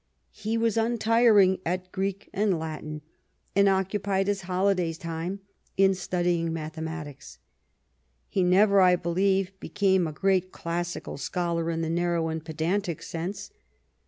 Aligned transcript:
He 0.33 0.57
was 0.57 0.77
untiring 0.77 1.59
at 1.63 1.91
Greek 1.91 2.27
and 2.33 2.57
Latin, 2.57 3.03
and 3.55 3.69
occupied 3.69 4.25
his 4.25 4.41
holiday 4.41 4.93
time 4.93 5.41
in 5.77 5.93
studying 5.93 6.51
mathematics. 6.51 7.37
He 8.27 8.41
never, 8.41 8.81
I 8.81 8.95
believe, 8.95 9.51
became 9.59 10.07
a 10.07 10.11
great 10.11 10.51
classical 10.51 11.19
scholar 11.19 11.69
in 11.69 11.81
the 11.81 11.89
narrow 11.91 12.29
and 12.29 12.43
pedantic 12.43 13.03
sense. 13.03 13.51